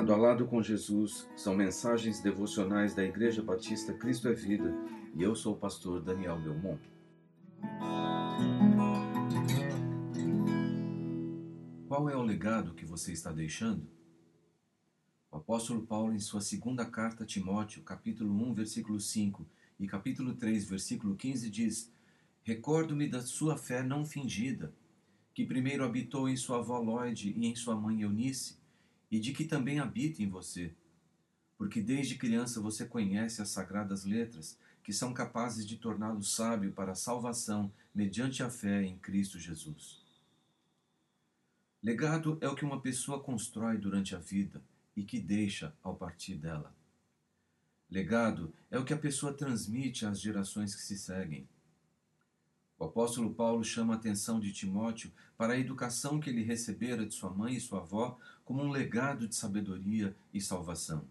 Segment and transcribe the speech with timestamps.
[0.00, 4.74] Lado a Lado com Jesus são mensagens devocionais da Igreja Batista Cristo é Vida
[5.14, 6.80] e eu sou o pastor Daniel Belmont.
[11.86, 13.86] Qual é o legado que você está deixando?
[15.30, 19.46] O apóstolo Paulo, em sua segunda carta a Timóteo, capítulo 1, versículo 5
[19.78, 21.92] e capítulo 3, versículo 15, diz:
[22.42, 24.72] Recordo-me da sua fé não fingida,
[25.34, 28.59] que primeiro habitou em sua avó Lloyd e em sua mãe Eunice
[29.10, 30.72] e de que também habite em você.
[31.58, 36.92] Porque desde criança você conhece as sagradas letras, que são capazes de torná-lo sábio para
[36.92, 40.00] a salvação mediante a fé em Cristo Jesus.
[41.82, 44.62] Legado é o que uma pessoa constrói durante a vida
[44.96, 46.74] e que deixa ao partir dela.
[47.90, 51.48] Legado é o que a pessoa transmite às gerações que se seguem.
[52.80, 57.12] O apóstolo Paulo chama a atenção de Timóteo para a educação que ele recebera de
[57.12, 61.04] sua mãe e sua avó como um legado de sabedoria e salvação.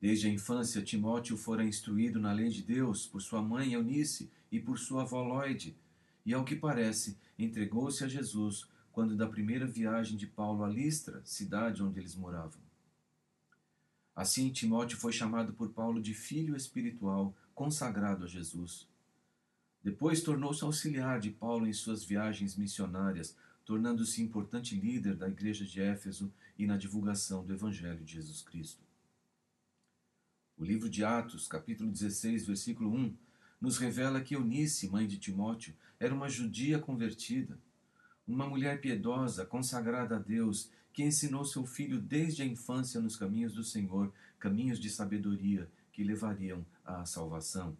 [0.00, 4.60] Desde a infância, Timóteo fora instruído na lei de Deus por sua mãe Eunice e
[4.60, 5.76] por sua avó Lloyd,
[6.24, 11.20] e ao que parece, entregou-se a Jesus quando da primeira viagem de Paulo a Listra,
[11.24, 12.60] cidade onde eles moravam.
[14.14, 18.91] Assim, Timóteo foi chamado por Paulo de filho espiritual, consagrado a Jesus.
[19.82, 25.80] Depois tornou-se auxiliar de Paulo em suas viagens missionárias, tornando-se importante líder da igreja de
[25.80, 28.80] Éfeso e na divulgação do Evangelho de Jesus Cristo.
[30.56, 33.16] O livro de Atos, capítulo 16, versículo 1,
[33.60, 37.58] nos revela que Eunice, mãe de Timóteo, era uma judia convertida,
[38.26, 43.54] uma mulher piedosa, consagrada a Deus, que ensinou seu filho desde a infância nos caminhos
[43.54, 47.76] do Senhor, caminhos de sabedoria que levariam à salvação.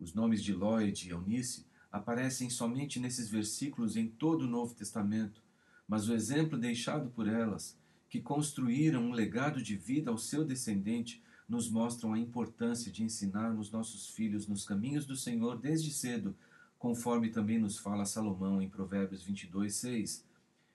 [0.00, 5.42] Os nomes de Lloyd e Eunice aparecem somente nesses versículos em todo o Novo Testamento,
[5.86, 11.22] mas o exemplo deixado por elas, que construíram um legado de vida ao seu descendente,
[11.46, 16.34] nos mostram a importância de ensinarmos nossos filhos nos caminhos do Senhor desde cedo,
[16.78, 20.24] conforme também nos fala Salomão em Provérbios 22, 6.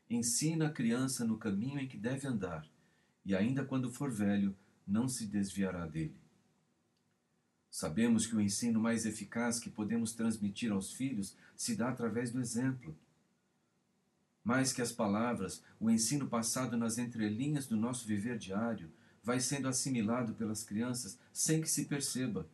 [0.09, 2.67] Ensina a criança no caminho em que deve andar,
[3.25, 4.55] e ainda quando for velho,
[4.85, 6.24] não se desviará dele.
[7.75, 12.39] Sabemos que o ensino mais eficaz que podemos transmitir aos filhos se dá através do
[12.39, 12.97] exemplo.
[14.41, 18.89] Mais que as palavras, o ensino passado nas entrelinhas do nosso viver diário
[19.21, 22.47] vai sendo assimilado pelas crianças sem que se perceba,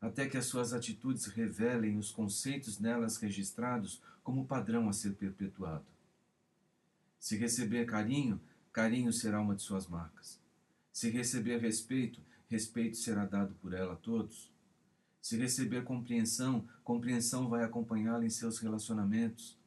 [0.00, 5.84] até que as suas atitudes revelem os conceitos nelas registrados como padrão a ser perpetuado.
[7.18, 8.40] Se receber carinho,
[8.72, 10.38] carinho será uma de suas marcas.
[10.92, 14.48] Se receber respeito, respeito será dado por ela a todos.
[15.20, 19.58] Se receber compreensão, compreensão vai acompanhá-la em seus relacionamentos.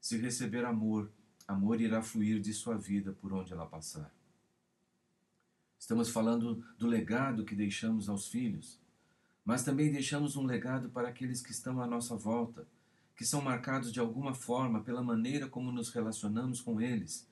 [0.00, 1.10] Se receber amor,
[1.48, 4.12] amor irá fluir de sua vida por onde ela passar.
[5.78, 8.78] Estamos falando do legado que deixamos aos filhos,
[9.44, 12.68] mas também deixamos um legado para aqueles que estão à nossa volta,
[13.16, 17.26] que são marcados de alguma forma pela maneira como nos relacionamos com eles.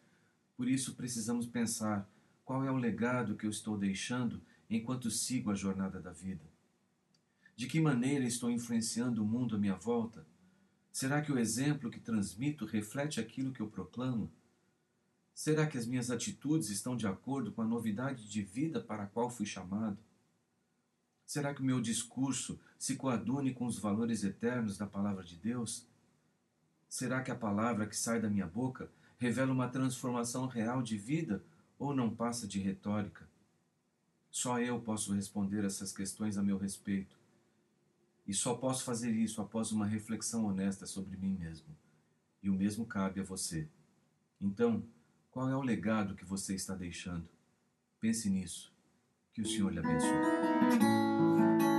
[0.57, 2.09] Por isso precisamos pensar
[2.45, 6.45] qual é o legado que eu estou deixando enquanto sigo a jornada da vida.
[7.59, 10.25] De que maneira estou influenciando o mundo à minha volta?
[10.93, 14.31] Será que o exemplo que transmito reflete aquilo que eu proclamo?
[15.35, 19.07] Será que as minhas atitudes estão de acordo com a novidade de vida para a
[19.09, 19.99] qual fui chamado?
[21.27, 25.85] Será que o meu discurso se coadune com os valores eternos da palavra de Deus?
[26.89, 28.89] Será que a palavra que sai da minha boca
[29.19, 31.43] revela uma transformação real de vida
[31.77, 33.29] ou não passa de retórica?
[34.31, 37.18] Só eu posso responder essas questões a meu respeito.
[38.29, 41.75] E só posso fazer isso após uma reflexão honesta sobre mim mesmo.
[42.43, 43.67] E o mesmo cabe a você.
[44.39, 44.87] Então,
[45.31, 47.27] qual é o legado que você está deixando?
[47.99, 48.71] Pense nisso.
[49.33, 51.78] Que o Senhor lhe abençoe.